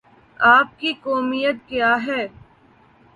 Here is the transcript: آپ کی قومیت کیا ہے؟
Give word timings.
آپ 0.39 0.79
کی 0.79 0.93
قومیت 1.03 1.57
کیا 1.67 1.95
ہے؟ 2.07 2.27